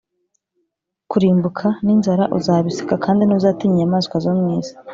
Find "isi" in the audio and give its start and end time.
4.59-4.73